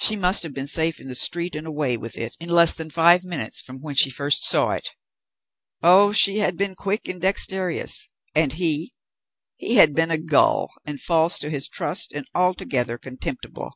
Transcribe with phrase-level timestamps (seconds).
[0.00, 2.90] She must have been safe in the street and away with it, in less than
[2.90, 4.90] five minutes from when she first saw it.
[5.82, 8.08] Oh, she had been quick and dexterous!
[8.36, 8.94] And he?
[9.56, 13.72] He had been a gull, and false to his trust, and altogether contemptible.